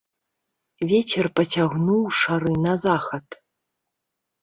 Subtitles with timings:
[0.91, 3.27] Вецер пацягнуў шары на захад.